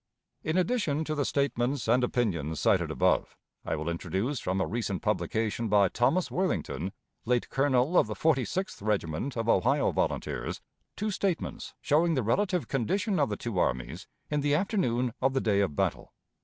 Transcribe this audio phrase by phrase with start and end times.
[0.43, 5.03] In addition to the statements and opinions cited above, I will introduce from a recent
[5.03, 6.91] publication by Thomas Worthington,
[7.23, 10.59] late colonel of the Forty sixth Regiment of Ohio Volunteers,
[10.95, 15.41] two statements showing the relative condition of the two armies in the afternoon of the
[15.41, 16.11] day of battle.